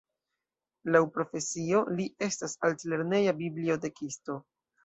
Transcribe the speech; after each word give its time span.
Laŭ 0.95 1.01
profesio, 1.17 1.83
li 1.99 2.07
estas 2.31 2.57
altlerneja 2.71 3.37
bibliotekisto. 3.43 4.41